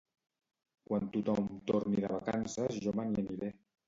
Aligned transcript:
Quan 0.87 1.03
tothom 1.17 1.51
torni 1.71 2.01
de 2.05 2.09
vacances 2.13 2.81
jo 2.87 2.95
me 3.01 3.07
n'hi 3.11 3.23
aniré 3.27 3.51